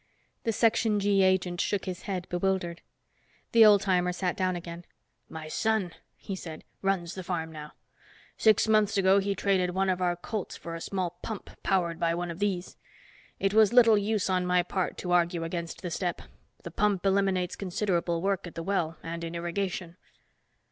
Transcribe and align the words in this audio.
The 0.45 0.51
Section 0.51 0.99
G 0.99 1.21
agent 1.21 1.61
shook 1.61 1.85
his 1.85 2.01
head, 2.09 2.25
bewildered. 2.27 2.81
The 3.51 3.63
old 3.63 3.81
timer 3.81 4.11
sat 4.11 4.35
down 4.35 4.55
again. 4.55 4.83
"My 5.29 5.47
son," 5.47 5.93
he 6.17 6.35
said, 6.35 6.63
"runs 6.81 7.13
the 7.13 7.23
farm 7.23 7.51
now. 7.51 7.73
Six 8.35 8.67
months 8.67 8.97
ago, 8.97 9.19
he 9.19 9.35
traded 9.35 9.75
one 9.75 9.89
of 9.89 10.01
our 10.01 10.15
colts 10.15 10.57
for 10.57 10.73
a 10.73 10.81
small 10.81 11.19
pump, 11.21 11.51
powered 11.61 11.99
by 11.99 12.15
one 12.15 12.31
of 12.31 12.39
these. 12.39 12.77
It 13.39 13.53
was 13.53 13.73
little 13.73 13.95
use 13.95 14.27
on 14.27 14.43
my 14.43 14.63
part 14.63 14.97
to 14.97 15.11
argue 15.11 15.43
against 15.43 15.83
the 15.83 15.91
step. 15.91 16.23
The 16.63 16.71
pump 16.71 17.05
eliminates 17.05 17.55
considerable 17.55 18.23
work 18.23 18.47
at 18.47 18.55
the 18.55 18.63
well 18.63 18.97
and 19.03 19.23
in 19.23 19.35
irrigation." 19.35 19.97